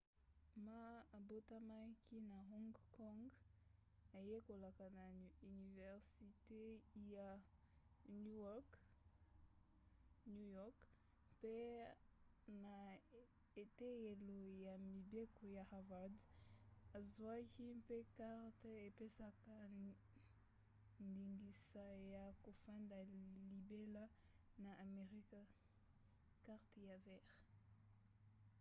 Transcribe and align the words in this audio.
ma 0.65 0.79
abotamaki 1.17 2.17
na 2.29 2.37
hong 2.49 2.73
kong 2.95 3.21
ayekolaka 4.19 4.85
na 4.97 5.05
universite 5.51 6.63
ya 7.15 7.29
new 10.31 10.47
york 10.57 10.79
mpe 11.39 11.57
na 12.63 12.75
eteyelo 13.63 14.39
ya 14.65 14.73
mibeko 14.87 15.43
ya 15.57 15.63
harvard 15.71 16.15
azwaki 16.97 17.63
mpe 17.81 17.97
karte 18.15 18.69
epesaka 18.89 19.55
ndingisa 21.05 21.85
ya 22.13 22.23
kofanda 22.43 22.97
libela 23.11 24.05
na 24.63 24.71
amerika 24.85 25.39
karte 26.45 26.79
ya 26.89 26.97
vert 27.05 27.29